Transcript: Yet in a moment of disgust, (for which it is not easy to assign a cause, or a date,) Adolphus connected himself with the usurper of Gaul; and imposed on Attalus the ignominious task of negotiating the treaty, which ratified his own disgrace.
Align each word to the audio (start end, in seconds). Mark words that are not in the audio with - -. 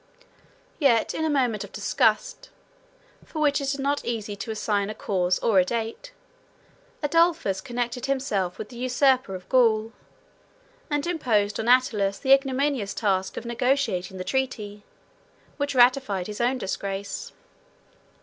Yet 0.79 1.13
in 1.13 1.23
a 1.25 1.29
moment 1.29 1.63
of 1.63 1.71
disgust, 1.71 2.49
(for 3.23 3.39
which 3.39 3.61
it 3.61 3.65
is 3.75 3.77
not 3.77 4.03
easy 4.03 4.35
to 4.35 4.49
assign 4.49 4.89
a 4.89 4.95
cause, 4.95 5.37
or 5.37 5.59
a 5.59 5.63
date,) 5.63 6.11
Adolphus 7.03 7.61
connected 7.61 8.07
himself 8.07 8.57
with 8.57 8.69
the 8.69 8.77
usurper 8.77 9.35
of 9.35 9.47
Gaul; 9.47 9.93
and 10.89 11.05
imposed 11.05 11.59
on 11.59 11.67
Attalus 11.69 12.17
the 12.17 12.33
ignominious 12.33 12.95
task 12.95 13.37
of 13.37 13.45
negotiating 13.45 14.17
the 14.17 14.23
treaty, 14.23 14.83
which 15.57 15.75
ratified 15.75 16.25
his 16.25 16.41
own 16.41 16.57
disgrace. 16.57 17.31